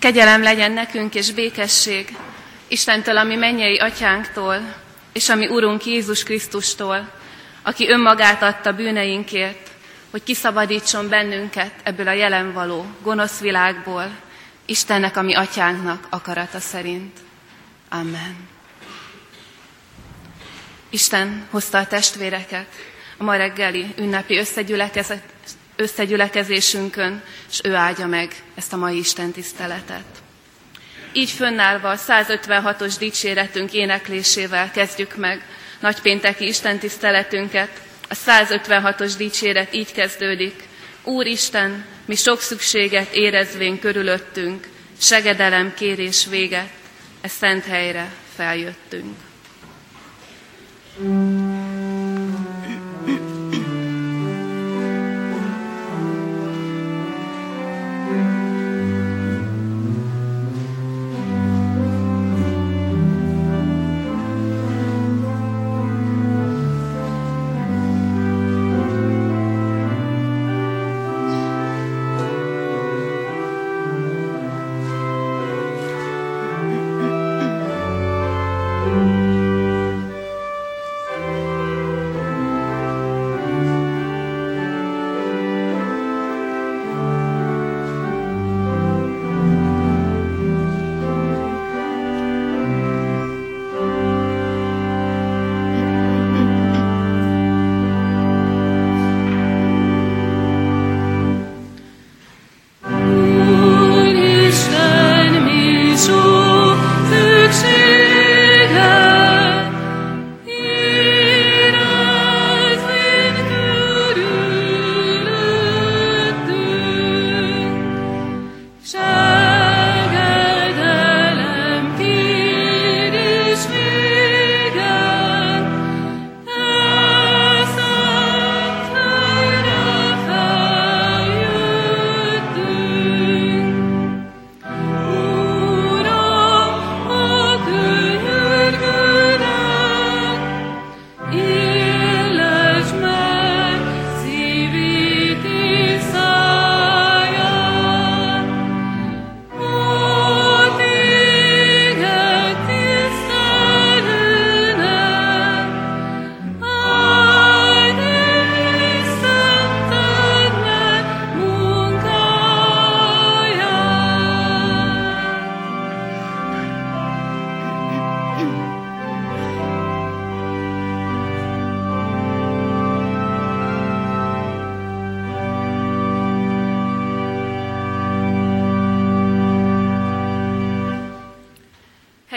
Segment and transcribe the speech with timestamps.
[0.00, 2.16] Kegyelem legyen nekünk és békesség
[2.68, 4.74] Istentől, ami mennyei atyánktól,
[5.12, 7.12] és ami Urunk Jézus Krisztustól,
[7.62, 9.70] aki önmagát adta bűneinkért,
[10.10, 14.16] hogy kiszabadítson bennünket ebből a jelen való gonosz világból,
[14.66, 17.18] Istennek, ami atyánknak akarata szerint.
[17.88, 18.48] Amen.
[20.90, 22.68] Isten hozta a testvéreket
[23.18, 24.34] a ma reggeli ünnepi
[25.80, 30.04] összegyülekezésünkön, és ő áldja meg ezt a mai Isten tiszteletet.
[31.12, 35.44] Így fönnállva a 156-os dicséretünk éneklésével kezdjük meg
[35.80, 37.80] nagypénteki Isten tiszteletünket.
[38.08, 40.68] A 156-os dicséret így kezdődik.
[41.04, 44.68] Úristen, mi sok szükséget érezvén körülöttünk,
[45.00, 46.70] segedelem kérés véget,
[47.20, 49.16] e szent helyre feljöttünk.
[51.02, 51.69] Mm.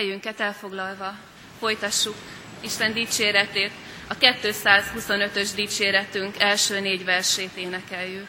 [0.04, 1.16] Helyünket elfoglalva
[1.60, 2.16] folytassuk
[2.60, 3.72] Isten dicséretét,
[4.08, 8.28] a 225-ös dicséretünk első négy versét énekeljük.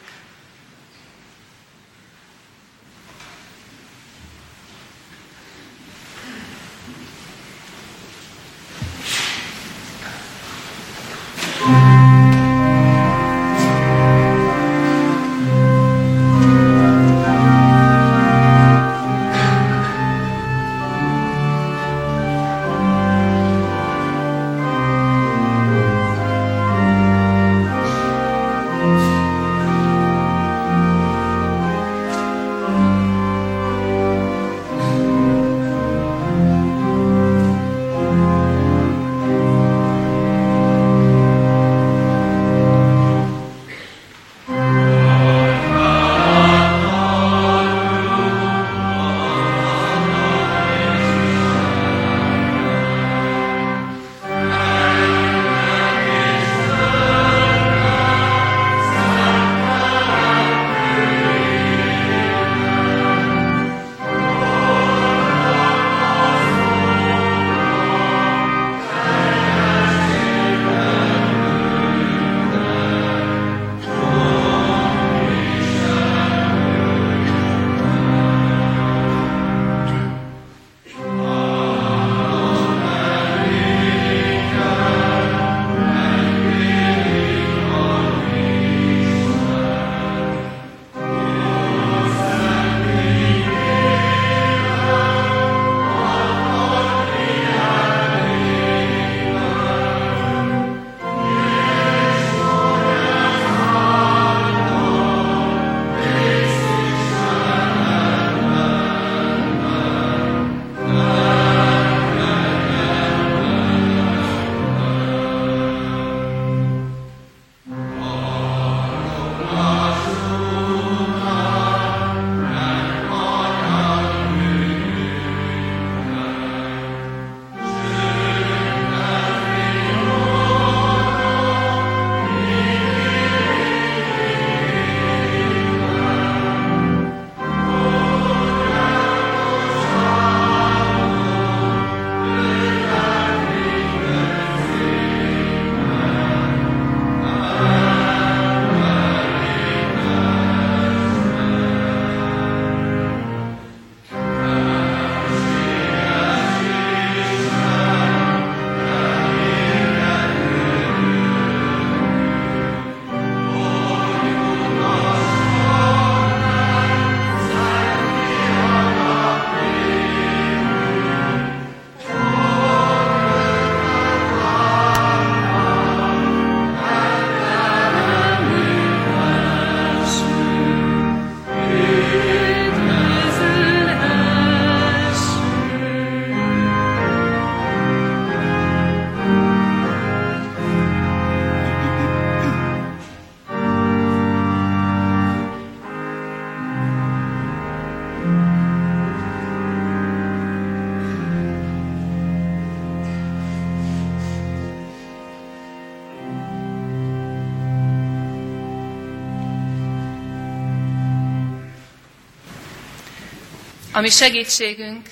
[214.05, 215.09] Ami segítségünk,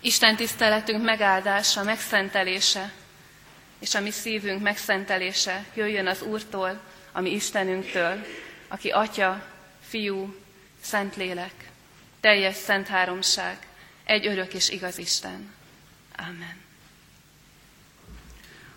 [0.00, 2.92] Isten tiszteletünk megáldása, megszentelése,
[3.78, 6.80] és a mi szívünk megszentelése jöjjön az Úrtól,
[7.12, 8.26] ami Istenünktől,
[8.68, 9.46] aki Atya,
[9.88, 10.36] Fiú,
[10.82, 11.52] Szentlélek,
[12.20, 13.58] teljes szent háromság,
[14.04, 15.54] egy örök és igaz Isten.
[16.16, 16.56] Amen.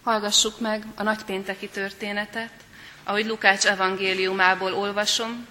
[0.04, 2.54] Hallgassuk meg a nagypénteki történetet,
[3.04, 5.48] ahogy Lukács evangéliumából olvasom,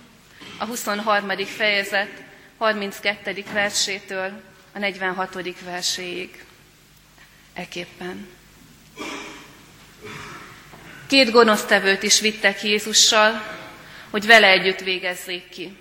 [0.59, 1.29] a 23.
[1.47, 2.27] fejezet
[2.59, 3.45] 32.
[3.53, 5.61] versétől a 46.
[5.61, 6.45] verséig.
[7.53, 8.29] Eképpen.
[11.07, 13.43] Két gonosztevőt is vittek Jézussal,
[14.11, 15.77] hogy vele együtt végezzék ki.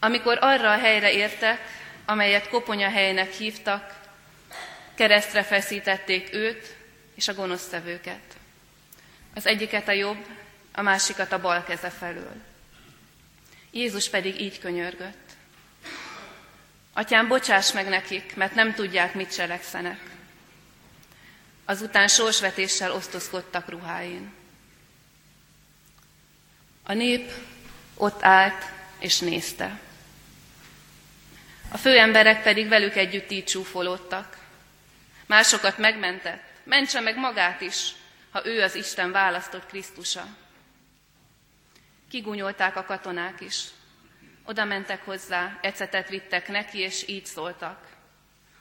[0.00, 1.60] Amikor arra a helyre értek,
[2.04, 4.00] amelyet koponya helynek hívtak,
[4.94, 6.76] keresztre feszítették őt
[7.14, 8.36] és a gonosztevőket.
[9.34, 10.26] Az egyiket a jobb,
[10.72, 12.51] a másikat a bal keze felől.
[13.72, 15.30] Jézus pedig így könyörgött.
[16.92, 20.00] Atyám, bocsáss meg nekik, mert nem tudják, mit cselekszenek.
[21.64, 24.32] Azután sorsvetéssel osztozkodtak ruháin.
[26.82, 27.32] A nép
[27.94, 28.64] ott állt
[28.98, 29.80] és nézte.
[31.68, 34.38] A főemberek pedig velük együtt így csúfolódtak.
[35.26, 37.92] Másokat megmentett, mentse meg magát is,
[38.30, 40.26] ha ő az Isten választott Krisztusa.
[42.12, 43.64] Kigunyolták a katonák is.
[44.44, 47.88] Oda mentek hozzá, ecetet vittek neki, és így szóltak.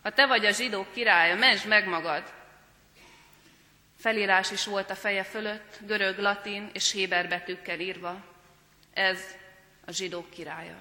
[0.01, 2.33] Ha te vagy a zsidók királya, menj meg magad!
[3.97, 8.23] Felírás is volt a feje fölött, görög, latin és héber betűkkel írva.
[8.93, 9.19] Ez
[9.85, 10.77] a zsidók királya.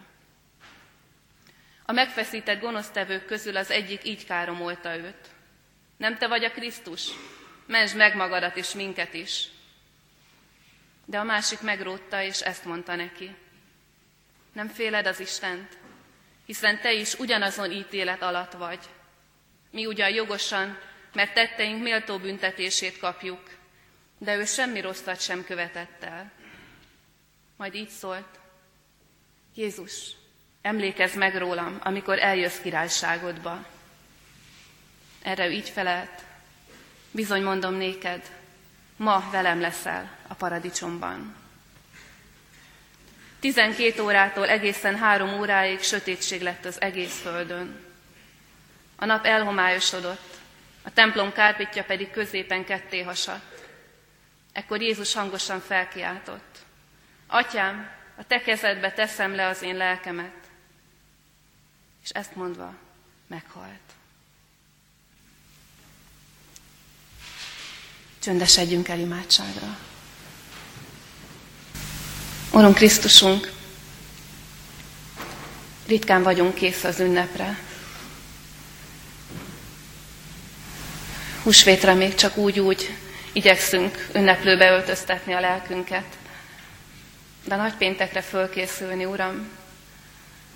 [1.85, 5.29] A megfeszített gonosztevők közül az egyik így káromolta őt.
[5.97, 7.09] Nem te vagy a Krisztus?
[7.67, 9.49] Menj meg magadat és minket is.
[11.11, 13.37] De a másik megrótta, és ezt mondta neki.
[14.53, 15.79] Nem féled az Istent,
[16.47, 18.79] hiszen te is ugyanazon ítélet alatt vagy.
[19.71, 20.79] Mi ugyan jogosan,
[21.13, 23.51] mert tetteink méltó büntetését kapjuk,
[24.19, 26.33] de ő semmi rosszat sem követett el.
[27.57, 28.39] Majd így szólt,
[29.55, 30.11] Jézus,
[30.63, 33.67] emlékezz meg rólam, amikor eljössz királyságodba.
[35.23, 36.23] Erre ő így felelt,
[37.11, 38.40] bizony mondom néked,
[39.01, 41.37] ma velem leszel a paradicsomban.
[43.39, 47.85] Tizenkét órától egészen három óráig sötétség lett az egész földön.
[48.97, 50.37] A nap elhomályosodott,
[50.83, 53.69] a templom kárpitja pedig középen ketté hasadt.
[54.53, 56.59] Ekkor Jézus hangosan felkiáltott.
[57.27, 60.37] Atyám, a te kezedbe teszem le az én lelkemet.
[62.03, 62.75] És ezt mondva
[63.27, 63.90] meghalt.
[68.23, 69.79] Csöndesedjünk el imádságra.
[72.53, 73.53] Urunk Krisztusunk,
[75.87, 77.59] ritkán vagyunk kész az ünnepre.
[81.43, 82.97] Húsvétre még csak úgy-úgy
[83.33, 86.19] igyekszünk ünneplőbe öltöztetni a lelkünket.
[87.45, 89.49] De nagy péntekre fölkészülni, Uram,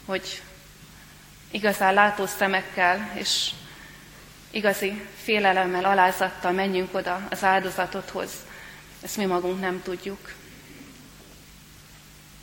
[0.04, 0.42] hogy
[1.50, 3.50] igazán látó szemekkel és
[4.54, 8.30] igazi félelemmel, alázattal menjünk oda az áldozatodhoz.
[9.02, 10.32] Ezt mi magunk nem tudjuk.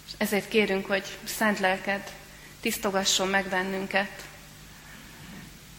[0.08, 2.12] És ezért kérünk, hogy szent lelked
[2.62, 4.12] tisztogasson meg bennünket,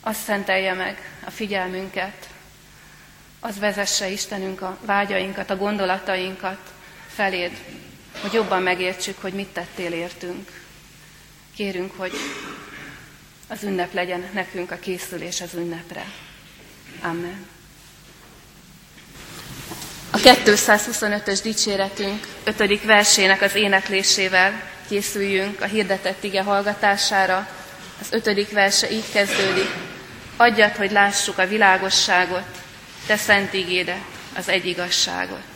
[0.00, 2.28] azt szentelje meg a figyelmünket,
[3.40, 6.72] az vezesse Istenünk a vágyainkat, a gondolatainkat
[7.08, 7.52] feléd,
[8.20, 10.62] hogy jobban megértsük, hogy mit tettél értünk.
[11.54, 12.12] Kérünk, hogy
[13.52, 16.04] az ünnep legyen nekünk a készülés az ünnepre.
[17.02, 17.46] Amen.
[20.10, 22.84] A 225-ös dicséretünk 5.
[22.84, 27.48] versének az éneklésével készüljünk a hirdetett ige hallgatására.
[28.00, 28.50] Az 5.
[28.50, 29.68] verse így kezdődik.
[30.36, 32.46] Adjad, hogy lássuk a világosságot,
[33.06, 34.04] te szent igédet,
[34.36, 35.51] az egy igazságot.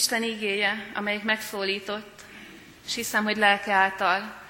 [0.00, 2.24] Isten igéje, amelyik megszólított,
[2.86, 4.42] és hiszem, hogy lelke által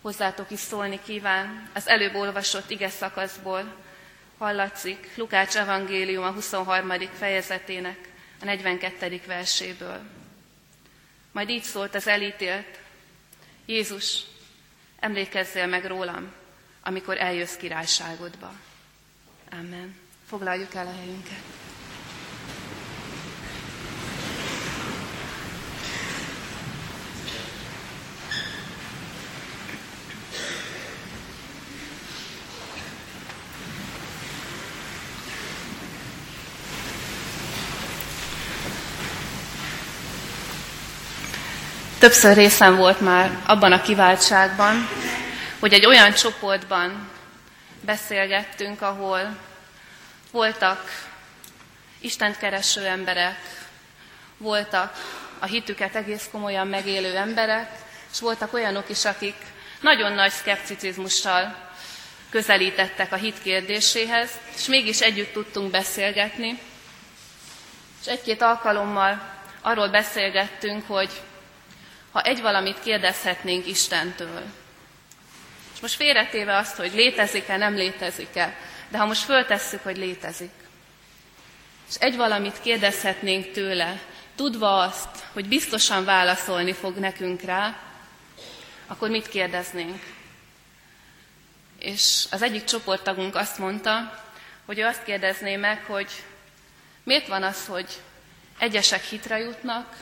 [0.00, 3.74] hozzátok is szólni kíván, az előbb olvasott ige szakaszból
[4.38, 6.92] hallatszik Lukács evangélium a 23.
[7.18, 7.98] fejezetének
[8.40, 9.20] a 42.
[9.26, 10.00] verséből.
[11.32, 12.78] Majd így szólt az elítélt,
[13.66, 14.20] Jézus,
[15.00, 16.32] emlékezzél meg rólam,
[16.82, 18.52] amikor eljössz királyságodba.
[19.50, 19.96] Amen.
[20.26, 21.71] Foglaljuk el a helyünket.
[42.02, 44.88] Többször részem volt már abban a kiváltságban,
[45.58, 47.10] hogy egy olyan csoportban
[47.80, 49.36] beszélgettünk, ahol
[50.30, 51.08] voltak
[52.00, 53.38] Istent kereső emberek,
[54.36, 54.92] voltak
[55.38, 57.70] a hitüket egész komolyan megélő emberek,
[58.12, 59.36] és voltak olyanok is, akik
[59.80, 61.70] nagyon nagy szkepticizmussal
[62.30, 66.58] közelítettek a hit kérdéséhez, és mégis együtt tudtunk beszélgetni.
[68.00, 69.22] És egy-két alkalommal
[69.60, 71.10] arról beszélgettünk, hogy
[72.12, 74.42] ha egy valamit kérdezhetnénk Istentől.
[75.74, 78.56] És most félretéve azt, hogy létezik-e, nem létezik-e,
[78.88, 80.50] de ha most föltesszük, hogy létezik,
[81.88, 84.00] és egy valamit kérdezhetnénk tőle,
[84.34, 87.76] tudva azt, hogy biztosan válaszolni fog nekünk rá,
[88.86, 90.02] akkor mit kérdeznénk?
[91.78, 94.22] És az egyik csoporttagunk azt mondta,
[94.66, 96.10] hogy ő azt kérdezné meg, hogy
[97.04, 98.00] miért van az, hogy
[98.58, 99.96] egyesek hitre jutnak,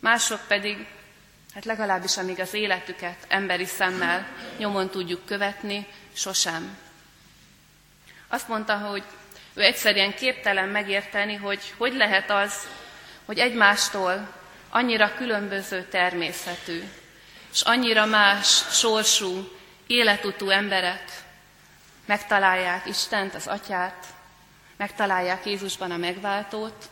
[0.00, 0.86] mások pedig
[1.54, 4.26] hát legalábbis amíg az életüket emberi szemmel
[4.58, 6.78] nyomon tudjuk követni, sosem.
[8.28, 9.02] Azt mondta, hogy
[9.54, 12.68] ő egyszerűen képtelen megérteni, hogy hogy lehet az,
[13.24, 14.32] hogy egymástól
[14.68, 16.82] annyira különböző természetű,
[17.52, 19.48] és annyira más sorsú,
[19.86, 21.04] életutú emberek
[22.06, 24.06] megtalálják Istent, az Atyát,
[24.76, 26.88] megtalálják Jézusban a megváltót,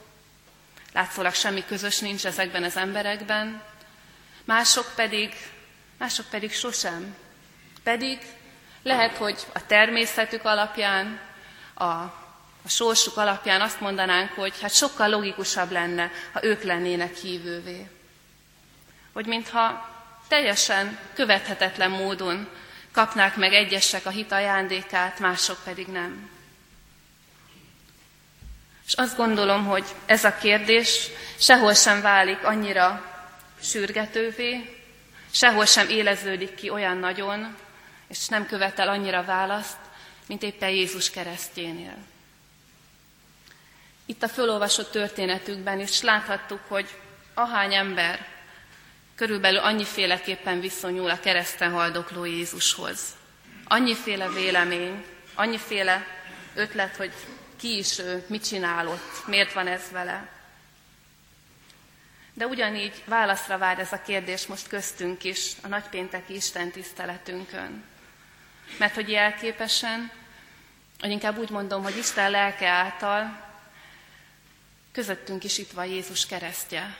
[0.92, 3.62] látszólag semmi közös nincs ezekben az emberekben,
[4.44, 5.34] mások pedig,
[5.98, 7.16] mások pedig sosem.
[7.82, 8.18] Pedig
[8.82, 11.20] lehet, hogy a természetük alapján,
[11.74, 17.88] a, a sorsuk alapján azt mondanánk, hogy hát sokkal logikusabb lenne, ha ők lennének hívővé.
[19.12, 19.90] Hogy mintha
[20.28, 22.48] teljesen követhetetlen módon
[22.92, 26.30] kapnák meg egyesek a hit ajándékát, mások pedig nem.
[28.86, 31.08] És azt gondolom, hogy ez a kérdés
[31.38, 33.11] sehol sem válik annyira
[33.62, 34.78] sürgetővé,
[35.30, 37.56] sehol sem éleződik ki olyan nagyon,
[38.08, 39.78] és nem követel annyira választ,
[40.26, 41.96] mint éppen Jézus keresztjénél.
[44.06, 46.88] Itt a fölolvasott történetükben is láthattuk, hogy
[47.34, 48.26] ahány ember
[49.14, 53.00] körülbelül annyiféleképpen viszonyul a kereszten haldokló Jézushoz.
[53.64, 55.04] Annyiféle vélemény,
[55.34, 56.06] annyiféle
[56.54, 57.12] ötlet, hogy
[57.58, 60.28] ki is ő, mit csinálott, miért van ez vele.
[62.34, 67.84] De ugyanígy válaszra vár ez a kérdés most köztünk is, a nagypénteki Isten tiszteletünkön.
[68.78, 70.10] Mert hogy jelképesen,
[71.00, 73.50] vagy inkább úgy mondom, hogy Isten lelke által
[74.92, 76.96] közöttünk is itt van Jézus keresztje.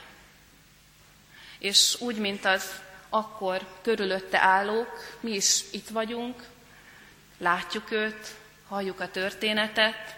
[1.59, 6.43] És úgy, mint az akkor körülötte állók, mi is itt vagyunk,
[7.37, 8.35] látjuk őt,
[8.67, 10.15] halljuk a történetet,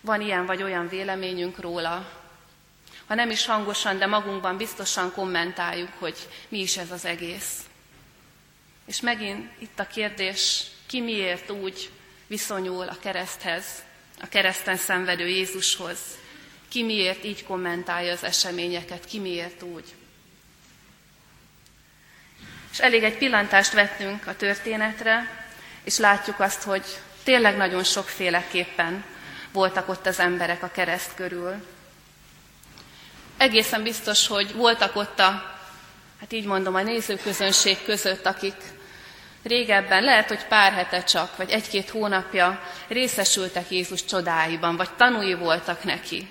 [0.00, 2.24] van ilyen vagy olyan véleményünk róla,
[3.06, 6.16] ha nem is hangosan, de magunkban biztosan kommentáljuk, hogy
[6.48, 7.60] mi is ez az egész.
[8.86, 11.90] És megint itt a kérdés, ki miért úgy
[12.26, 13.64] viszonyul a kereszthez,
[14.20, 15.98] a kereszten szenvedő Jézushoz,
[16.68, 19.84] ki miért így kommentálja az eseményeket, ki miért úgy.
[22.72, 25.46] És elég egy pillantást vetnünk a történetre,
[25.84, 26.84] és látjuk azt, hogy
[27.22, 29.04] tényleg nagyon sokféleképpen
[29.52, 31.75] voltak ott az emberek a kereszt körül.
[33.36, 35.56] Egészen biztos, hogy voltak ott a,
[36.20, 38.54] hát így mondom, a nézőközönség között, akik
[39.42, 45.84] régebben, lehet, hogy pár hete csak, vagy egy-két hónapja részesültek Jézus csodáiban, vagy tanúi voltak
[45.84, 46.28] neki.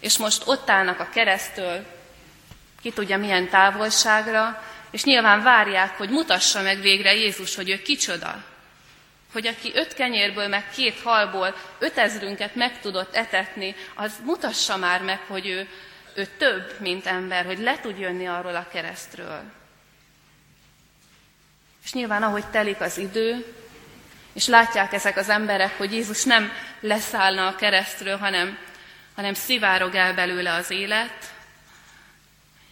[0.00, 1.86] És most ott állnak a keresztől,
[2.82, 8.44] ki tudja milyen távolságra, és nyilván várják, hogy mutassa meg végre Jézus, hogy ő kicsoda.
[9.32, 15.18] Hogy aki öt kenyérből, meg két halból ötezrünket meg tudott etetni, az mutassa már meg,
[15.26, 15.68] hogy ő,
[16.14, 19.42] ő több, mint ember, hogy le tud jönni arról a keresztről.
[21.84, 23.54] És nyilván, ahogy telik az idő,
[24.32, 28.58] és látják ezek az emberek, hogy Jézus nem leszállna a keresztről, hanem,
[29.14, 31.34] hanem szivárog el belőle az élet,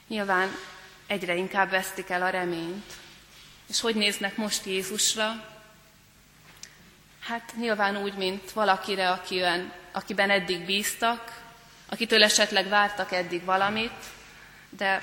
[0.09, 0.57] nyilván
[1.07, 2.93] egyre inkább vesztik el a reményt.
[3.69, 5.50] És hogy néznek most Jézusra?
[7.31, 11.43] Hát nyilván úgy, mint valakire, akiben, akiben eddig bíztak,
[11.89, 14.05] akitől esetleg vártak eddig valamit,
[14.69, 15.03] de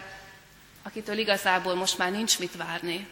[0.83, 3.07] akitől igazából most már nincs mit várni.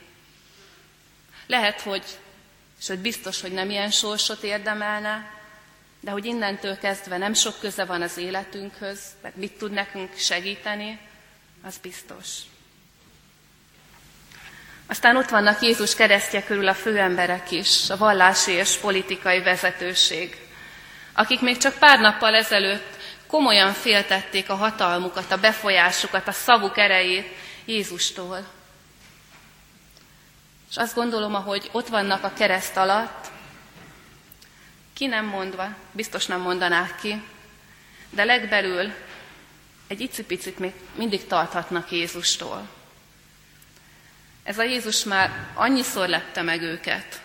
[1.48, 2.04] Lehet, hogy,
[2.80, 5.32] sőt biztos, hogy nem ilyen sorsot érdemelne,
[6.00, 11.00] de hogy innentől kezdve nem sok köze van az életünkhöz, meg mit tud nekünk segíteni,
[11.64, 12.40] az biztos.
[14.88, 20.38] Aztán ott vannak Jézus keresztje körül a főemberek is, a vallási és politikai vezetőség,
[21.14, 22.96] akik még csak pár nappal ezelőtt
[23.28, 28.46] komolyan féltették a hatalmukat, a befolyásukat, a szavuk erejét Jézustól.
[30.70, 33.28] És azt gondolom, ahogy ott vannak a kereszt alatt,
[34.94, 37.22] ki nem mondva, biztos nem mondanák ki,
[38.10, 38.94] de legbelül
[39.88, 42.68] egy icipicit még mindig tarthatnak Jézustól.
[44.46, 47.22] Ez a Jézus már annyiszor lepte meg őket,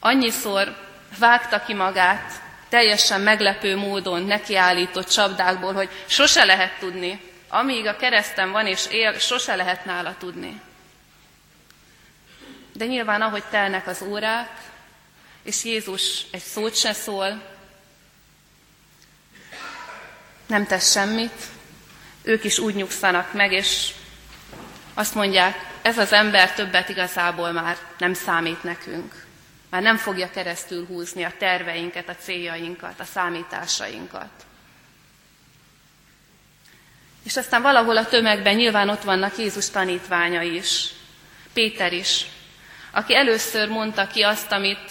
[0.00, 0.76] annyiszor
[1.18, 2.32] vágta ki magát,
[2.68, 9.18] teljesen meglepő módon nekiállított csapdákból, hogy sose lehet tudni, amíg a kereszten van és él,
[9.18, 10.60] sose lehet nála tudni.
[12.72, 14.50] De nyilván, ahogy telnek az órák,
[15.42, 17.42] és Jézus egy szót se szól,
[20.46, 21.42] nem tesz semmit,
[22.22, 23.90] ők is úgy nyugszanak meg, és
[24.98, 29.24] azt mondják, ez az ember többet igazából már nem számít nekünk.
[29.70, 34.30] Már nem fogja keresztül húzni a terveinket, a céljainkat, a számításainkat.
[37.22, 40.90] És aztán valahol a tömegben nyilván ott vannak Jézus tanítványa is,
[41.52, 42.26] Péter is,
[42.90, 44.90] aki először mondta ki azt, amit,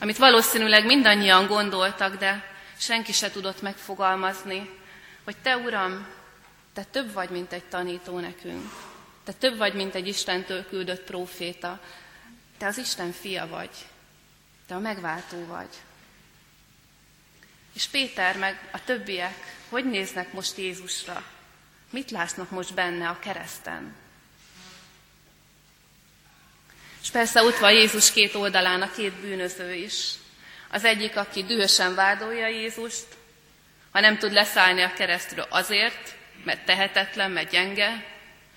[0.00, 2.44] amit valószínűleg mindannyian gondoltak, de
[2.78, 4.70] senki se tudott megfogalmazni,
[5.24, 6.06] hogy te, Uram,
[6.74, 8.85] te több vagy, mint egy tanító nekünk.
[9.26, 11.80] Te több vagy, mint egy Istentől küldött próféta.
[12.58, 13.70] Te az Isten fia vagy.
[14.66, 15.68] Te a megváltó vagy.
[17.74, 21.24] És Péter meg a többiek, hogy néznek most Jézusra?
[21.90, 23.94] Mit látnak most benne a kereszten?
[27.02, 30.12] És persze ott van Jézus két oldalán a két bűnöző is.
[30.70, 33.06] Az egyik, aki dühösen vádolja Jézust,
[33.90, 38.14] ha nem tud leszállni a keresztről azért, mert tehetetlen, mert gyenge,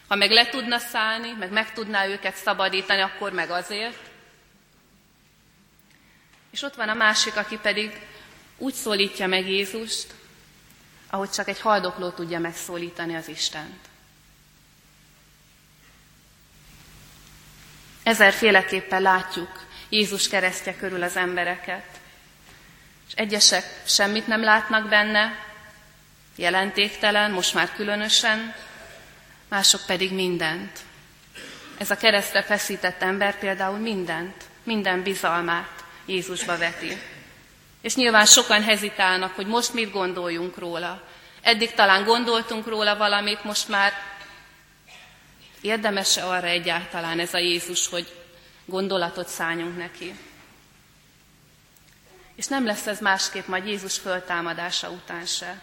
[0.09, 4.09] ha meg le tudna szállni, meg meg tudná őket szabadítani, akkor meg azért.
[6.51, 8.07] És ott van a másik, aki pedig
[8.57, 10.13] úgy szólítja meg Jézust,
[11.09, 13.87] ahogy csak egy haldokló tudja megszólítani az Istent.
[18.03, 21.99] Ezerféleképpen látjuk Jézus keresztje körül az embereket.
[23.07, 25.45] És egyesek semmit nem látnak benne,
[26.35, 28.55] jelentéktelen, most már különösen,
[29.49, 30.79] mások pedig mindent.
[31.77, 37.01] Ez a keresztre feszített ember például mindent, minden bizalmát Jézusba veti.
[37.81, 41.01] És nyilván sokan hezitálnak, hogy most mit gondoljunk róla.
[41.41, 43.93] Eddig talán gondoltunk róla valamit, most már
[45.61, 48.15] érdemes-e arra egyáltalán ez a Jézus, hogy
[48.65, 50.15] gondolatot szálljunk neki.
[52.35, 55.61] És nem lesz ez másképp majd Jézus föltámadása után se.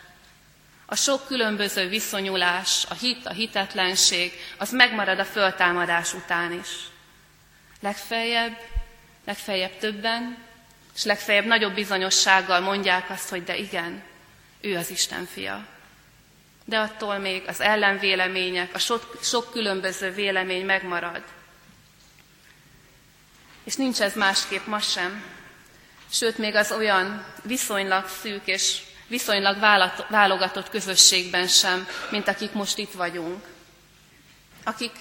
[0.86, 6.68] A sok különböző viszonyulás, a hit, a hitetlenség, az megmarad a föltámadás után is.
[7.80, 8.58] Legfeljebb,
[9.24, 10.38] legfeljebb többen,
[10.94, 14.02] és legfeljebb nagyobb bizonyossággal mondják azt, hogy de igen,
[14.60, 15.66] ő az Isten fia.
[16.64, 21.22] De attól még az ellenvélemények, a sok, sok különböző vélemény megmarad.
[23.64, 25.24] És nincs ez másképp ma sem.
[26.10, 29.58] Sőt, még az olyan viszonylag szűk és viszonylag
[30.08, 33.44] válogatott közösségben sem, mint akik most itt vagyunk.
[34.64, 34.92] Akik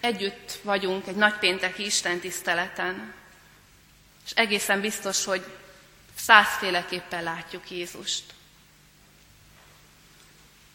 [0.00, 3.14] együtt vagyunk egy nagypénteki istentiszteleten,
[4.24, 5.44] és egészen biztos, hogy
[6.16, 8.24] százféleképpen látjuk Jézust.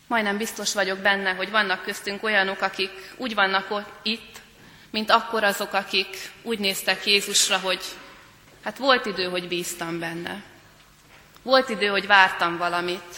[0.08, 4.42] Majdnem biztos vagyok benne, hogy vannak köztünk olyanok, akik úgy vannak ott, itt,
[4.90, 7.82] mint akkor azok, akik úgy néztek Jézusra, hogy
[8.64, 10.44] hát volt idő, hogy bíztam benne.
[11.48, 13.16] Volt idő, hogy vártam valamit,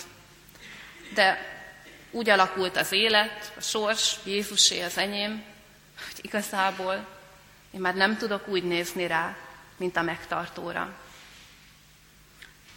[1.13, 1.39] de
[2.11, 5.43] úgy alakult az élet, a sors, Jézusé az enyém,
[5.95, 7.07] hogy igazából
[7.71, 9.35] én már nem tudok úgy nézni rá,
[9.77, 10.97] mint a megtartóra.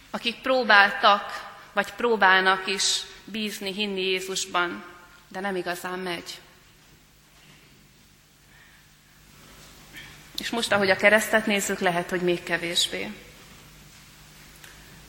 [0.09, 4.83] Akik próbáltak, vagy próbálnak is bízni, hinni Jézusban,
[5.27, 6.39] de nem igazán megy.
[10.37, 13.11] És most, ahogy a keresztet nézzük, lehet, hogy még kevésbé.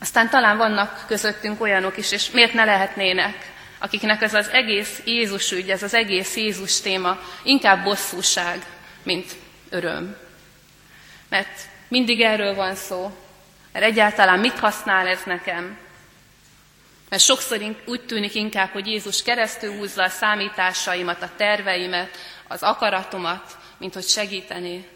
[0.05, 5.53] Aztán talán vannak közöttünk olyanok is, és miért ne lehetnének, akiknek ez az egész Jézus
[5.53, 8.67] ügy, ez az egész Jézus téma inkább bosszúság,
[9.03, 9.33] mint
[9.71, 10.17] öröm.
[11.29, 13.17] Mert mindig erről van szó,
[13.73, 15.79] mert egyáltalán mit használ ez nekem,
[17.09, 22.17] mert sokszor úgy tűnik inkább, hogy Jézus keresztül húzza a számításaimat, a terveimet,
[22.49, 24.89] az akaratomat, mint hogy segíteni.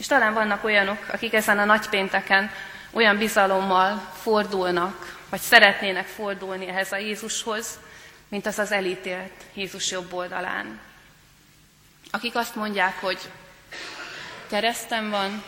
[0.00, 2.50] És talán vannak olyanok, akik ezen a nagypénteken
[2.90, 7.78] olyan bizalommal fordulnak, vagy szeretnének fordulni ehhez a Jézushoz,
[8.28, 10.80] mint az az elítélt Jézus jobb oldalán.
[12.10, 13.18] Akik azt mondják, hogy
[14.46, 15.42] keresztem van,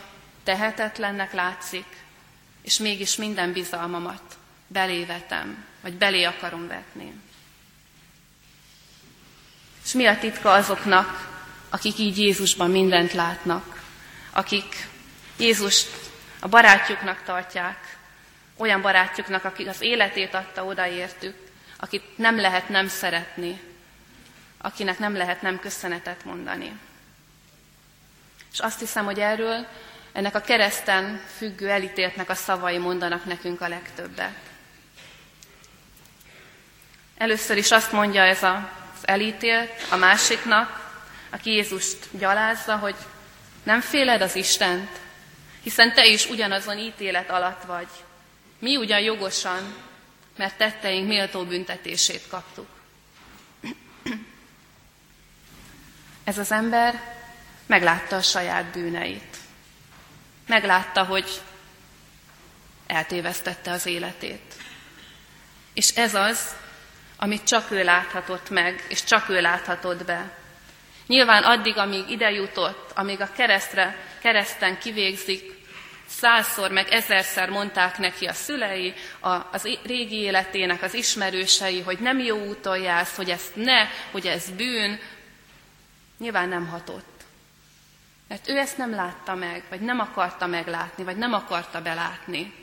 [0.45, 1.87] tehetetlennek látszik,
[2.63, 4.23] és mégis minden bizalmamat
[4.67, 7.13] belévetem, vagy belé akarom vetni.
[9.85, 11.29] És mi a titka azoknak,
[11.71, 13.72] akik így Jézusban mindent látnak,
[14.33, 14.89] akik
[15.37, 15.89] Jézust
[16.41, 17.97] a barátjuknak tartják,
[18.57, 21.37] olyan barátjuknak, akik az életét adta odaértük,
[21.77, 23.61] akit nem lehet nem szeretni,
[24.59, 26.79] akinek nem lehet nem köszönetet mondani.
[28.53, 29.67] És azt hiszem, hogy erről
[30.13, 34.37] ennek a kereszten függő elítéltnek a szavai mondanak nekünk a legtöbbet.
[37.17, 40.91] Először is azt mondja ez az elítélt a másiknak,
[41.31, 42.97] aki Jézust gyalázza, hogy
[43.63, 44.91] nem féled az Istent,
[45.63, 47.89] hiszen te is ugyanazon ítélet alatt vagy.
[48.59, 49.75] Mi ugyan jogosan,
[50.37, 52.69] mert tetteink méltó büntetését kaptuk.
[56.25, 57.15] Ez az ember
[57.67, 59.37] meglátta a saját bűneit.
[60.47, 61.41] Meglátta, hogy
[62.87, 64.55] eltévesztette az életét.
[65.73, 66.55] És ez az,
[67.17, 70.37] amit csak ő láthatott meg, és csak ő láthatott be.
[71.07, 75.53] Nyilván addig, amíg ide jutott, amíg a keresztre, kereszten kivégzik,
[76.07, 82.19] százszor meg ezerszer mondták neki a szülei, a, az régi életének az ismerősei, hogy nem
[82.19, 85.01] jó úton jársz, hogy ezt ne, hogy ez bűn,
[86.19, 87.11] nyilván nem hatott.
[88.29, 92.55] Mert ő ezt nem látta meg, vagy nem akarta meglátni, vagy nem akarta belátni.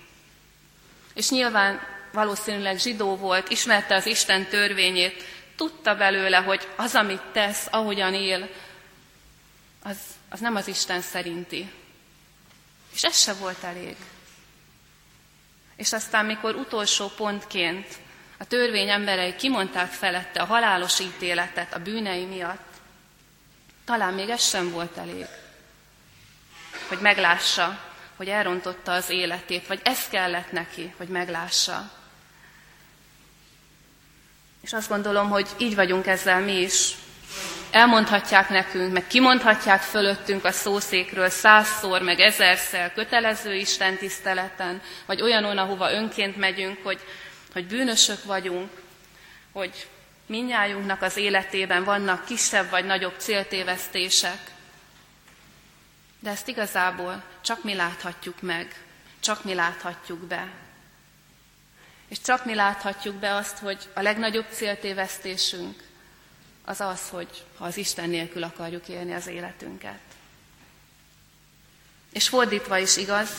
[1.13, 5.23] És nyilván valószínűleg zsidó volt, ismerte az Isten törvényét,
[5.60, 8.50] tudta belőle, hogy az, amit tesz, ahogyan él,
[9.84, 9.98] az,
[10.30, 11.72] az nem az Isten szerinti.
[12.93, 13.95] És ez se volt elég.
[15.76, 17.88] És aztán, mikor utolsó pontként
[18.38, 22.74] a törvény emberei kimondták felette a halálos ítéletet a bűnei miatt,
[23.86, 25.26] talán még ez sem volt elég,
[26.88, 27.80] hogy meglássa,
[28.15, 31.98] hogy elrontotta az életét, vagy ez kellett neki, hogy meglássa.
[34.62, 36.95] És azt gondolom, hogy így vagyunk ezzel mi is.
[37.72, 45.58] Elmondhatják nekünk, meg kimondhatják fölöttünk a szószékről százszor, meg ezerszer kötelező Isten tiszteleten, vagy olyanon,
[45.58, 47.00] ahova önként megyünk, hogy,
[47.54, 48.69] hogy bűnösök vagyunk,
[49.52, 49.88] hogy
[50.26, 54.39] minnyájunknak az életében vannak kisebb vagy nagyobb céltévesztések,
[56.19, 58.84] de ezt igazából csak mi láthatjuk meg,
[59.19, 60.48] csak mi láthatjuk be.
[62.10, 65.84] És csak mi láthatjuk be azt, hogy a legnagyobb céltévesztésünk
[66.65, 70.00] az az, hogy ha az Isten nélkül akarjuk élni az életünket.
[72.12, 73.30] És fordítva is igaz,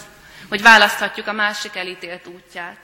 [0.48, 2.80] hogy választhatjuk a másik elítélt útját,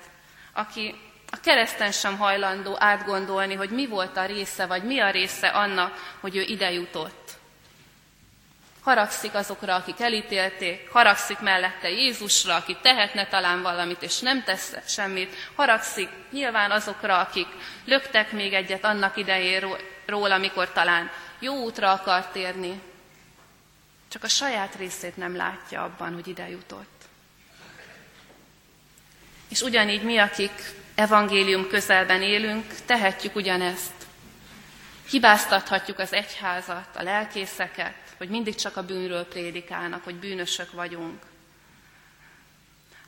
[0.52, 0.94] aki
[1.30, 6.16] a kereszten sem hajlandó átgondolni, hogy mi volt a része, vagy mi a része annak,
[6.20, 7.25] hogy ő ide jutott.
[8.86, 15.34] Haragszik azokra, akik elítélték, haragszik mellette Jézusra, aki tehetne talán valamit, és nem tesz semmit,
[15.54, 17.46] haragszik nyilván azokra, akik
[17.84, 22.80] löktek még egyet annak idején róla, amikor talán jó útra akart térni,
[24.08, 27.04] csak a saját részét nem látja abban, hogy ide jutott.
[29.48, 33.95] És ugyanígy mi, akik evangélium közelben élünk, tehetjük ugyanezt.
[35.08, 41.22] Hibáztathatjuk az egyházat, a lelkészeket, hogy mindig csak a bűnről prédikálnak, hogy bűnösök vagyunk.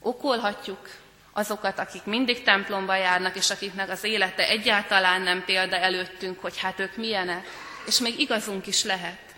[0.01, 0.89] Okolhatjuk
[1.33, 6.79] azokat, akik mindig templomba járnak, és akiknek az élete egyáltalán nem példa előttünk, hogy hát
[6.81, 7.47] ők milyenek,
[7.87, 9.35] és még igazunk is lehet.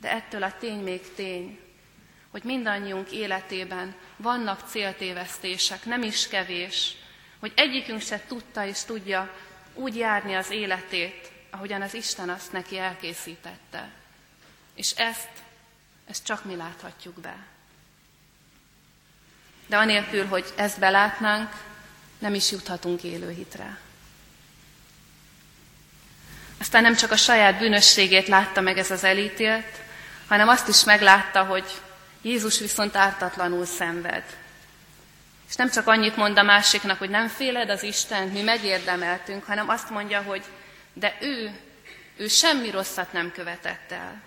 [0.00, 1.58] De ettől a tény még tény,
[2.30, 6.94] hogy mindannyiunk életében vannak céltévesztések, nem is kevés,
[7.40, 9.34] hogy egyikünk se tudta és tudja
[9.74, 13.88] úgy járni az életét, ahogyan az Isten azt neki elkészítette.
[14.74, 15.28] És ezt,
[16.08, 17.36] ezt csak mi láthatjuk be.
[19.66, 21.50] De anélkül, hogy ezt belátnánk,
[22.18, 23.78] nem is juthatunk élő hitre.
[26.60, 29.80] Aztán nem csak a saját bűnösségét látta meg ez az elítélt,
[30.26, 31.64] hanem azt is meglátta, hogy
[32.22, 34.24] Jézus viszont ártatlanul szenved.
[35.48, 39.68] És nem csak annyit mond a másiknak, hogy nem féled az Isten, mi megérdemeltünk, hanem
[39.68, 40.44] azt mondja, hogy
[40.92, 41.60] de ő,
[42.16, 44.22] ő semmi rosszat nem követett el.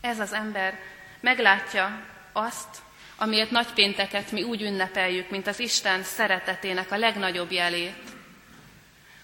[0.00, 0.78] Ez az ember
[1.20, 2.76] meglátja azt,
[3.16, 8.02] amiért nagypénteket mi úgy ünnepeljük, mint az Isten szeretetének a legnagyobb jelét.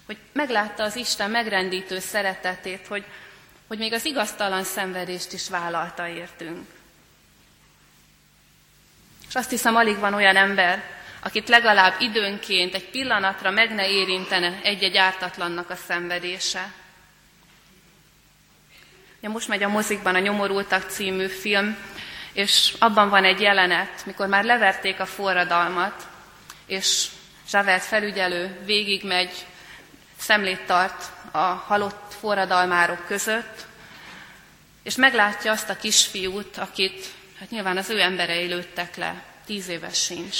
[0.05, 3.05] Hogy meglátta az Isten megrendítő szeretetét, hogy,
[3.67, 6.67] hogy még az igaztalan szenvedést is vállalta értünk.
[9.27, 10.83] És azt hiszem, alig van olyan ember,
[11.25, 16.73] akit legalább időnként egy pillanatra meg ne érintene egy-egy ártatlannak a szenvedése.
[19.21, 21.77] Ja, most megy a mozikban a Nyomorultak című film,
[22.33, 26.07] és abban van egy jelenet, mikor már leverték a forradalmat,
[26.65, 27.07] és
[27.49, 29.45] Zsavert felügyelő végigmegy,
[30.17, 33.65] szemlét tart a halott forradalmárok között,
[34.83, 37.05] és meglátja azt a kisfiút, akit
[37.39, 40.37] hát nyilván az ő emberei lőttek le, tíz éves sincs.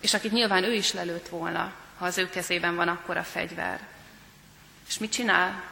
[0.00, 3.80] És akit nyilván ő is lelőtt volna, ha az ő kezében van akkor a fegyver.
[4.88, 5.62] És mit csinál?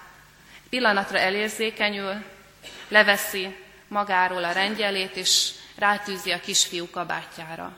[0.68, 2.24] Pillanatra elérzékenyül,
[2.88, 3.56] leveszi
[3.88, 7.76] magáról a rengyelét, és rátűzi a kisfiú kabátjára.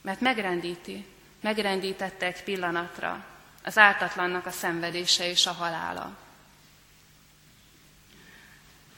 [0.00, 1.06] Mert megrendíti,
[1.40, 3.24] megrendítette egy pillanatra
[3.62, 6.16] az ártatlannak a szenvedése és a halála.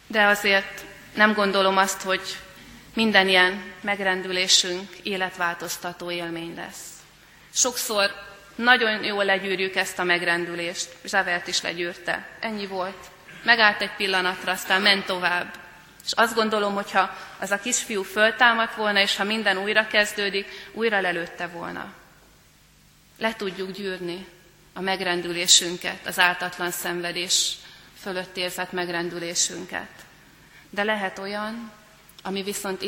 [0.07, 2.39] De azért nem gondolom azt, hogy
[2.95, 6.89] minden ilyen megrendülésünk életváltoztató élmény lesz.
[7.53, 8.11] Sokszor
[8.55, 10.97] nagyon jól legyűrjük ezt a megrendülést.
[11.05, 12.29] Zsavert is legyűrte.
[12.41, 13.11] Ennyi volt.
[13.43, 15.55] Megállt egy pillanatra, aztán ment tovább.
[16.05, 21.01] És azt gondolom, hogyha az a kisfiú föltámadt volna, és ha minden újra kezdődik, újra
[21.01, 21.93] lelőtte volna.
[23.19, 24.27] Le tudjuk gyűrni
[24.73, 27.57] a megrendülésünket, az áltatlan szenvedés
[28.01, 29.91] fölött érzett megrendülésünket.
[30.71, 31.73] De lehet olyan,
[32.23, 32.83] ami viszont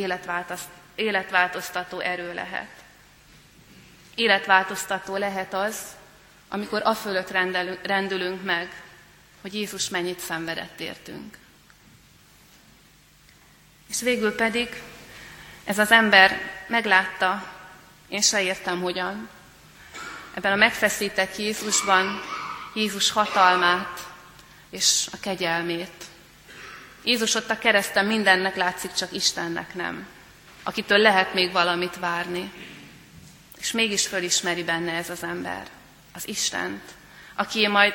[0.95, 2.71] életváltoztató erő lehet.
[4.15, 5.77] Életváltoztató lehet az,
[6.49, 7.31] amikor a fölött
[7.83, 8.83] rendülünk meg,
[9.41, 11.39] hogy Jézus mennyit szenvedett értünk.
[13.89, 14.83] És végül pedig
[15.65, 17.53] ez az ember meglátta,
[18.09, 19.29] én se értem hogyan,
[20.35, 22.21] ebben a megfeszített Jézusban
[22.75, 24.07] Jézus hatalmát
[24.71, 26.05] és a kegyelmét.
[27.05, 30.07] Jézus ott a kereszten mindennek látszik, csak Istennek nem,
[30.63, 32.53] akitől lehet még valamit várni.
[33.59, 35.67] És mégis fölismeri benne ez az ember,
[36.15, 36.83] az Istent,
[37.35, 37.95] aki majd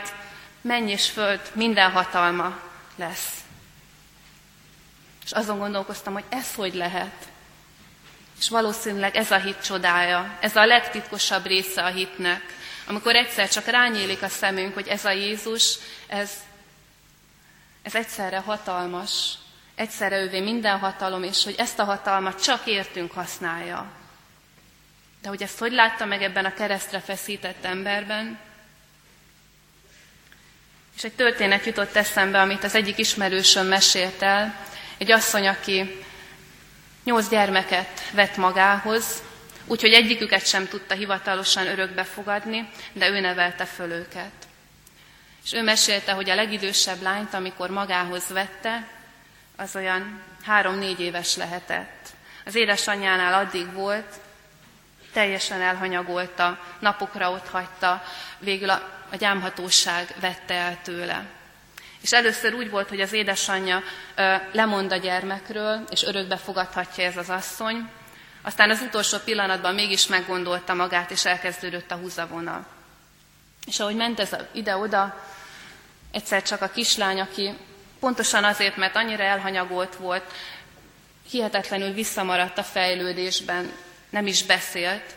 [0.61, 2.59] menny és föld minden hatalma
[2.95, 3.31] lesz.
[5.25, 7.27] És azon gondolkoztam, hogy ez hogy lehet.
[8.39, 12.41] És valószínűleg ez a hit csodája, ez a legtitkosabb része a hitnek,
[12.87, 15.75] amikor egyszer csak rányélik a szemünk, hogy ez a Jézus,
[16.07, 16.31] ez,
[17.87, 19.33] ez egyszerre hatalmas,
[19.75, 23.91] egyszerre ővé minden hatalom, és hogy ezt a hatalmat csak értünk használja.
[25.21, 28.39] De hogy ezt hogy látta meg ebben a keresztre feszített emberben?
[30.95, 34.65] És egy történet jutott eszembe, amit az egyik ismerősöm mesélt el.
[34.97, 36.05] Egy asszony, aki
[37.03, 39.23] nyolc gyermeket vett magához,
[39.65, 44.46] úgyhogy egyiküket sem tudta hivatalosan örökbe fogadni, de ő nevelte föl őket.
[45.47, 48.87] És ő mesélte, hogy a legidősebb lányt, amikor magához vette,
[49.55, 52.07] az olyan három-négy éves lehetett.
[52.45, 54.13] Az édesanyjánál addig volt,
[55.13, 58.03] teljesen elhanyagolta, napokra ott hagyta,
[58.39, 61.25] végül a a gyámhatóság vette el tőle.
[62.01, 63.81] És először úgy volt, hogy az édesanyja
[64.15, 67.89] ö, lemond a gyermekről, és örökbe fogadhatja ez az asszony.
[68.41, 72.65] Aztán az utolsó pillanatban mégis meggondolta magát, és elkezdődött a húzavona.
[73.65, 75.25] És ahogy ment ez ide-oda,
[76.11, 77.53] egyszer csak a kislány, aki
[77.99, 80.23] pontosan azért, mert annyira elhanyagolt volt,
[81.29, 83.71] hihetetlenül visszamaradt a fejlődésben,
[84.09, 85.15] nem is beszélt,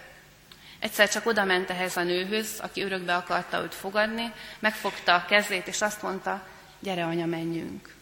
[0.80, 5.66] Egyszer csak oda ment ehhez a nőhöz, aki örökbe akarta őt fogadni, megfogta a kezét,
[5.66, 6.46] és azt mondta,
[6.78, 7.94] gyere anya, menjünk.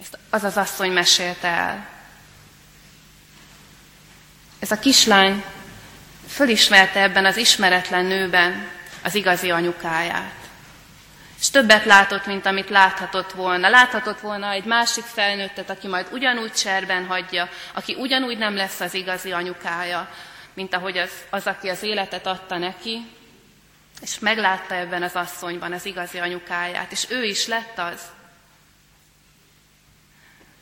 [0.00, 1.88] Ezt az az asszony mesélte el.
[4.58, 5.44] Ez a kislány
[6.28, 8.68] fölismerte ebben az ismeretlen nőben
[9.02, 10.39] az igazi anyukáját.
[11.40, 13.68] És többet látott, mint amit láthatott volna.
[13.68, 18.94] Láthatott volna egy másik felnőttet, aki majd ugyanúgy cserben hagyja, aki ugyanúgy nem lesz az
[18.94, 20.08] igazi anyukája,
[20.54, 23.06] mint ahogy az, az, aki az életet adta neki,
[24.00, 28.00] és meglátta ebben az asszonyban az igazi anyukáját, és ő is lett az.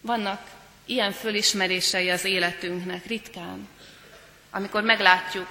[0.01, 0.41] Vannak
[0.85, 3.69] ilyen fölismerései az életünknek ritkán,
[4.51, 5.49] amikor meglátjuk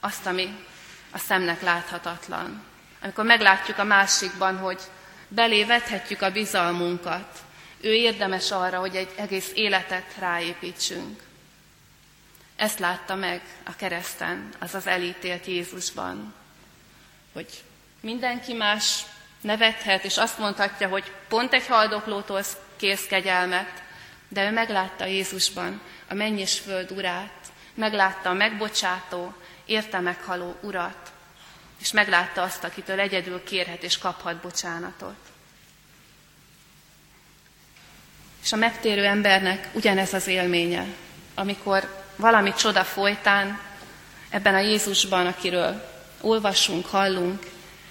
[0.00, 0.66] azt, ami
[1.10, 2.67] a szemnek láthatatlan.
[3.02, 4.80] Amikor meglátjuk a másikban, hogy
[5.28, 7.42] belé vethetjük a bizalmunkat,
[7.80, 11.22] Ő érdemes arra, hogy egy egész életet ráépítsünk.
[12.56, 16.34] Ezt látta meg a kereszten, az az elítélt Jézusban,
[17.32, 17.64] hogy
[18.00, 19.02] mindenki más
[19.40, 22.42] nevethet, és azt mondhatja, hogy pont egy haldoklótól
[22.76, 23.82] kész kegyelmet,
[24.28, 29.34] de ő meglátta Jézusban a menny és föld urát, meglátta a megbocsátó,
[29.64, 31.12] érte meghaló urat,
[31.80, 35.16] és meglátta azt, akitől egyedül kérhet és kaphat bocsánatot.
[38.42, 40.86] És a megtérő embernek ugyanez az élménye,
[41.34, 43.60] amikor valami csoda folytán
[44.28, 47.42] ebben a Jézusban, akiről olvasunk, hallunk,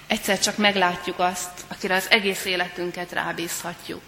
[0.08, 4.04] egyszer csak meglátjuk azt, akire az egész életünket rábízhatjuk.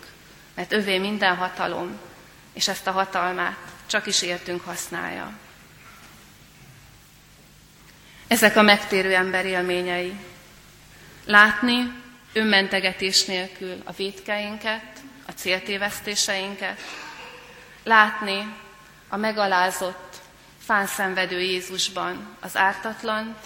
[0.56, 2.00] Mert övé minden hatalom,
[2.54, 5.38] és ezt a hatalmát csak is értünk használja.
[8.30, 10.14] Ezek a megtérő ember élményei.
[11.26, 11.92] Látni
[12.34, 16.80] önmentegetés nélkül a védkeinket, a céltévesztéseinket,
[17.84, 18.54] látni
[19.08, 20.16] a megalázott,
[20.66, 23.38] fánszenvedő Jézusban az ártatlant,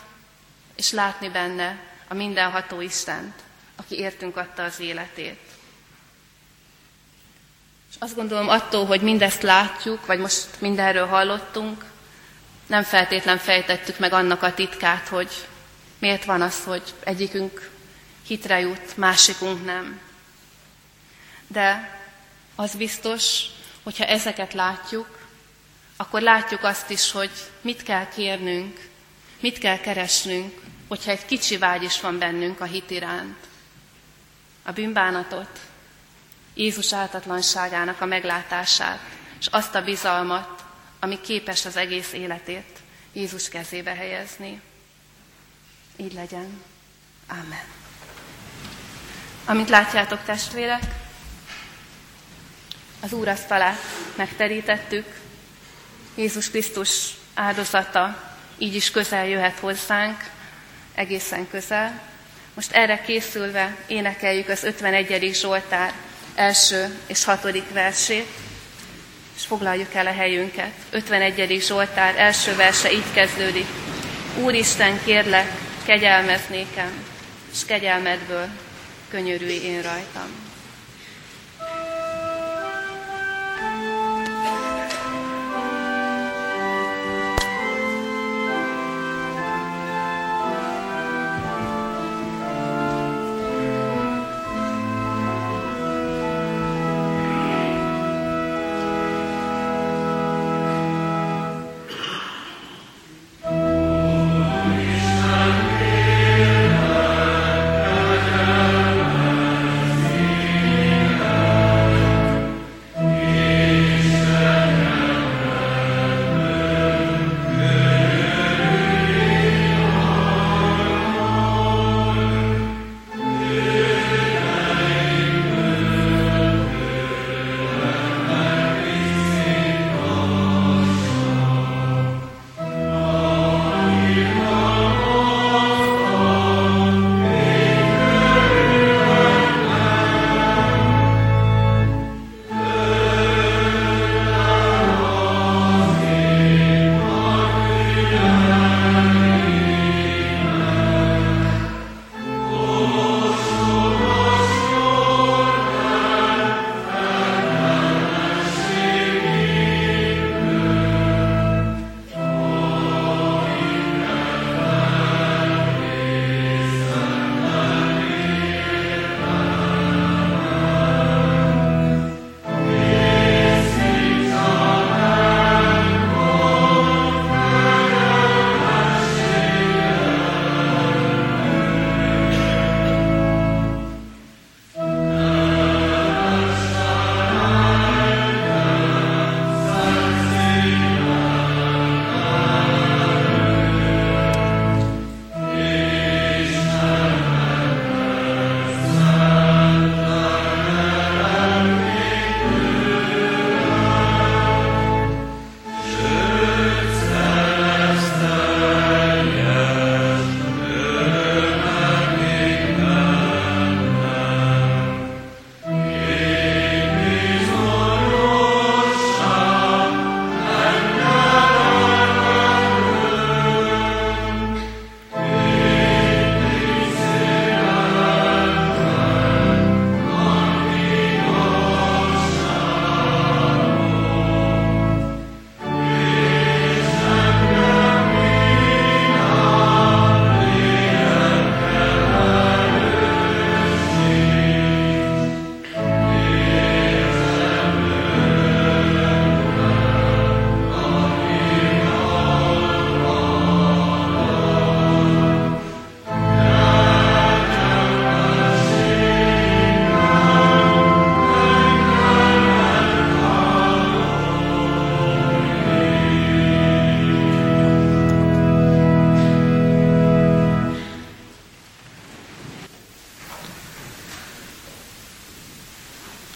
[0.76, 3.36] és látni benne a mindenható Istent,
[3.76, 5.40] aki értünk adta az életét.
[7.90, 11.84] És azt gondolom, attól, hogy mindezt látjuk, vagy most mindenről hallottunk,
[12.68, 15.48] nem feltétlen fejtettük meg annak a titkát, hogy
[16.00, 17.70] miért van az, hogy egyikünk
[18.28, 20.00] hitre jut, másikunk nem.
[21.48, 22.00] De
[22.56, 23.46] az biztos,
[23.84, 25.20] hogyha ezeket látjuk,
[25.98, 28.90] akkor látjuk azt is, hogy mit kell kérnünk,
[29.40, 33.38] mit kell keresnünk, hogyha egy kicsi vágy is van bennünk a hit iránt.
[34.64, 35.60] A bűnbánatot,
[36.54, 39.00] Jézus áltatlanságának a meglátását,
[39.40, 40.63] és azt a bizalmat,
[41.04, 42.80] ami képes az egész életét
[43.14, 44.62] Jézus kezébe helyezni.
[45.96, 46.62] Így legyen.
[47.28, 47.66] Amen.
[49.46, 50.84] Amint látjátok, testvérek,
[53.00, 53.80] az úrasztalát
[54.16, 55.06] megterítettük,
[56.16, 60.30] Jézus Krisztus áldozata így is közel jöhet hozzánk,
[60.96, 62.02] egészen közel.
[62.54, 65.34] Most erre készülve énekeljük az 51.
[65.34, 65.94] Zsoltár
[66.36, 68.28] első és hatodik versét,
[69.36, 70.72] és foglaljuk el a helyünket.
[70.90, 71.62] 51.
[71.62, 73.68] Zsoltár első verse így kezdődik.
[74.38, 75.52] Úristen, kérlek,
[75.86, 77.04] kegyelmez nékem,
[77.54, 78.48] és kegyelmedből
[79.10, 80.43] könyörülj én rajtam.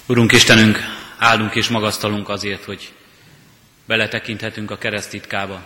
[0.10, 0.78] Urunk Istenünk,
[1.18, 2.94] áldunk és magasztalunk azért, hogy
[3.86, 5.64] beletekinthetünk a keresztitkába,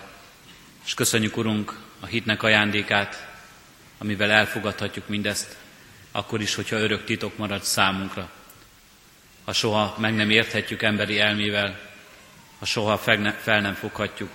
[0.85, 3.27] és köszönjük, Urunk, a hitnek ajándékát,
[3.97, 5.57] amivel elfogadhatjuk mindezt,
[6.11, 8.29] akkor is, hogyha örök titok marad számunkra.
[9.45, 11.79] Ha soha meg nem érthetjük emberi elmével,
[12.59, 12.97] ha soha
[13.41, 14.29] fel nem foghatjuk,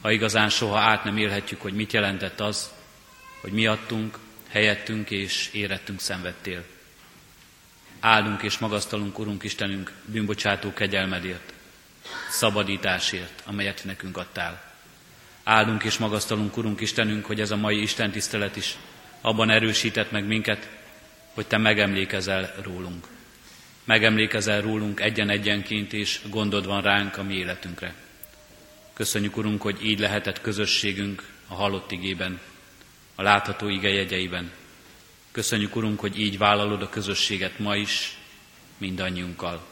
[0.00, 2.70] ha igazán soha át nem élhetjük, hogy mit jelentett az,
[3.40, 4.18] hogy miattunk,
[4.48, 6.64] helyettünk és érettünk szenvedtél.
[8.04, 11.52] Áldunk és magasztalunk, Urunk Istenünk, bűnbocsátó kegyelmedért,
[12.30, 14.62] szabadításért, amelyet nekünk adtál.
[15.44, 18.76] Áldunk és magasztalunk, Urunk Istenünk, hogy ez a mai Isten tisztelet is
[19.20, 20.70] abban erősített meg minket,
[21.34, 23.06] hogy Te megemlékezel rólunk.
[23.84, 27.94] Megemlékezel rólunk egyen-egyenként, és gondod van ránk a mi életünkre.
[28.92, 32.40] Köszönjük, Urunk, hogy így lehetett közösségünk a halott igében,
[33.14, 34.50] a látható ige jegyeiben.
[35.34, 38.18] Köszönjük, Urunk, hogy így vállalod a közösséget ma is,
[38.78, 39.62] mindannyiunkkal.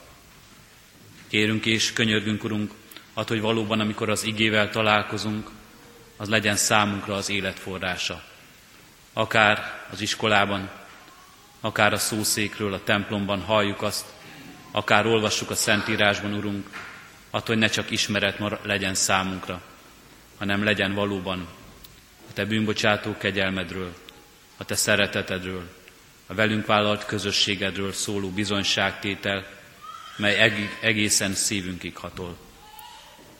[1.28, 2.72] Kérünk és könyörgünk, Urunk,
[3.14, 5.50] hát, hogy valóban, amikor az igével találkozunk,
[6.16, 8.22] az legyen számunkra az életforrása.
[9.12, 10.70] Akár az iskolában,
[11.60, 14.06] akár a szószékről, a templomban halljuk azt,
[14.70, 16.66] akár olvassuk a Szentírásban, Urunk,
[17.30, 19.62] attól, hogy ne csak ismeret legyen számunkra,
[20.38, 21.46] hanem legyen valóban
[22.30, 24.01] a Te bűnbocsátó kegyelmedről,
[24.56, 25.68] a Te szeretetedről,
[26.26, 29.46] a velünk vállalt közösségedről szóló bizonyságtétel,
[30.16, 32.36] mely egészen szívünkig hatol.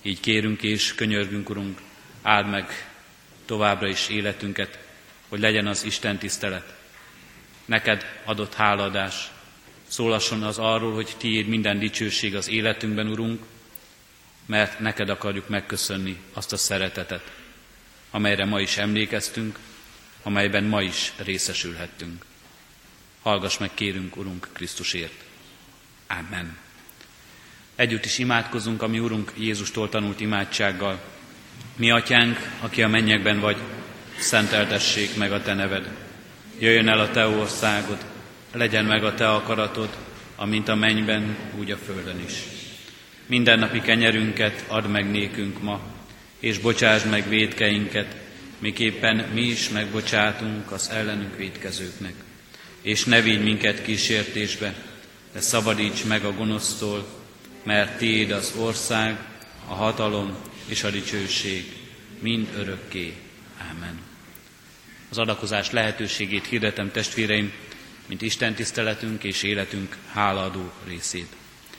[0.03, 1.81] Így kérünk és könyörgünk, Urunk,
[2.23, 2.93] áld meg
[3.47, 4.79] továbbra is életünket,
[5.29, 6.75] hogy legyen az Isten tisztelet.
[7.65, 9.31] Neked adott háladás.
[9.89, 13.43] Szólasson az arról, hogy tiéd minden dicsőség az életünkben, Urunk,
[14.47, 17.33] mert neked akarjuk megköszönni azt a szeretetet,
[18.11, 19.59] amelyre ma is emlékeztünk,
[20.23, 22.25] amelyben ma is részesülhettünk.
[23.23, 25.25] Hallgass meg, kérünk, Urunk Krisztusért.
[26.07, 26.57] Amen.
[27.77, 31.01] Együtt is imádkozunk, ami Urunk Jézustól tanult imádsággal.
[31.77, 33.57] Mi, Atyánk, aki a mennyekben vagy,
[34.19, 35.89] szenteltessék meg a Te neved.
[36.59, 38.05] Jöjjön el a Te országod,
[38.53, 39.97] legyen meg a Te akaratod,
[40.37, 42.35] amint a mennyben, úgy a földön is.
[43.27, 45.81] Mindennapi kenyerünket add meg nékünk ma,
[46.39, 48.22] és bocsásd meg védkeinket,
[48.63, 52.15] miképpen mi is megbocsátunk az ellenünk védkezőknek.
[52.83, 54.75] És ne vigy minket kísértésbe,
[55.33, 57.07] de szabadíts meg a gonosztól,
[57.63, 59.19] mert Tiéd az ország,
[59.69, 60.37] a hatalom
[60.67, 61.73] és a dicsőség
[62.21, 63.15] mind örökké.
[63.71, 64.01] Amen.
[65.11, 67.53] Az adakozás lehetőségét hirdetem testvéreim,
[68.07, 71.29] mint Isten tiszteletünk és életünk hálaadó részét.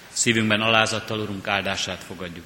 [0.10, 2.46] Szívünkben alázattal, Urunk, áldását fogadjuk.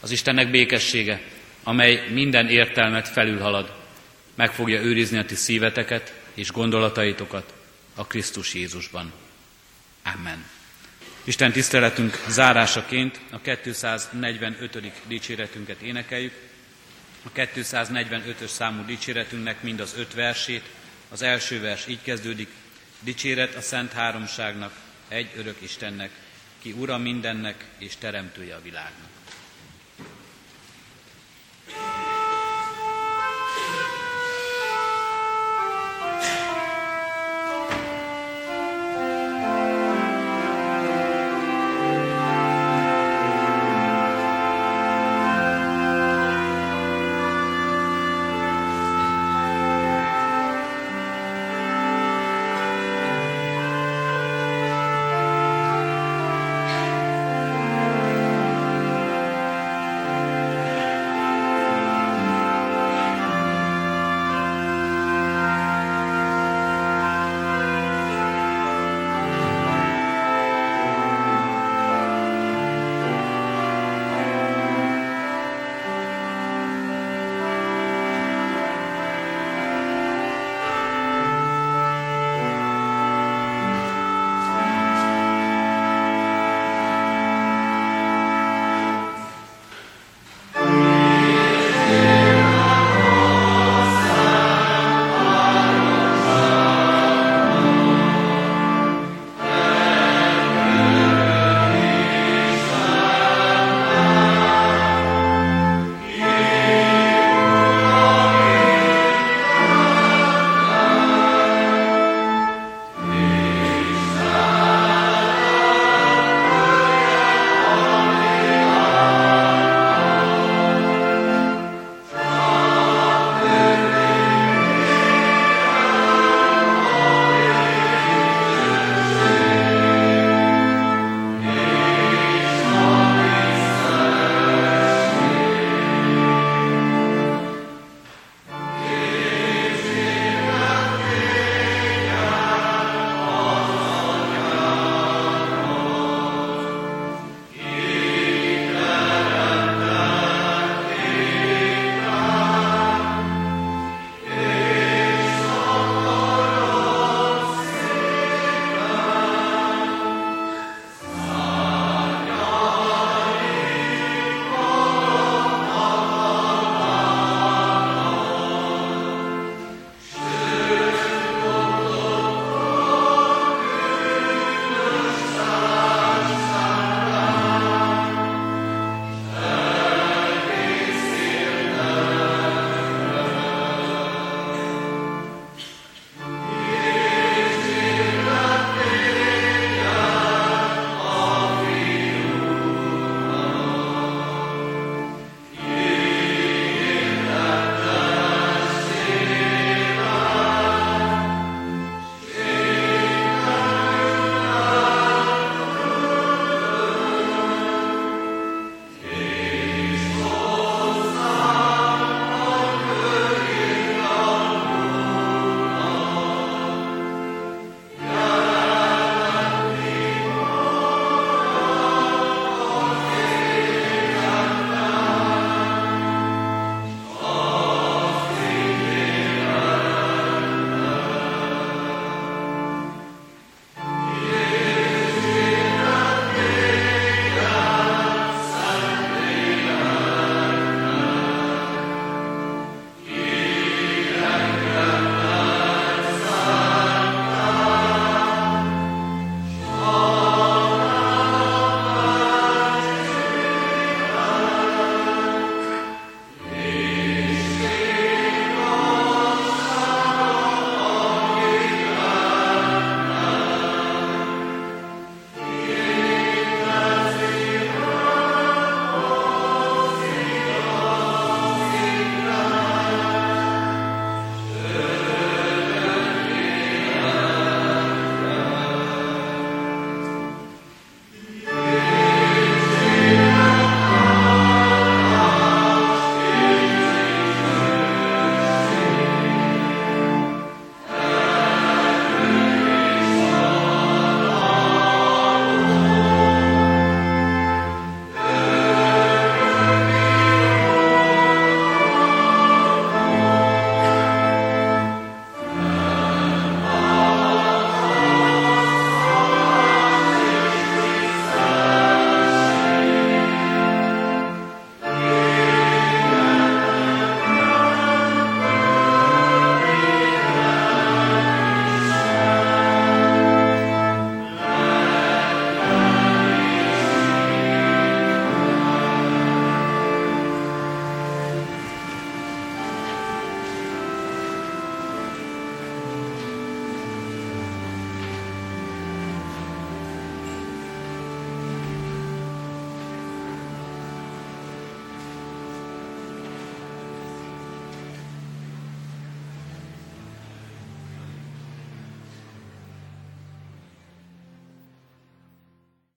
[0.00, 1.22] Az Istennek békessége,
[1.62, 3.72] amely minden értelmet felülhalad,
[4.34, 7.54] meg fogja őrizni a ti szíveteket és gondolataitokat
[7.94, 9.12] a Krisztus Jézusban.
[10.02, 10.44] Amen.
[11.24, 14.92] Isten tiszteletünk zárásaként a 245.
[15.06, 16.32] dicséretünket énekeljük.
[17.22, 20.64] A 245-ös számú dicséretünknek mind az öt versét.
[21.08, 22.48] Az első vers így kezdődik.
[23.00, 24.72] Dicséret a Szent Háromságnak,
[25.08, 26.10] egy örök Istennek,
[26.58, 29.19] ki ura mindennek és teremtője a világnak.